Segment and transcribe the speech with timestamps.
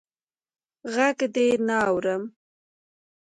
[0.93, 2.23] ږغ دي نه اورم.